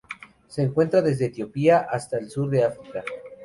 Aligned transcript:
Se 0.47 0.63
encuentra 0.63 1.03
desde 1.03 1.25
Etiopía 1.27 1.77
hasta 1.87 2.17
el 2.17 2.27
sur 2.31 2.49
de 2.49 2.63
África. 2.63 3.03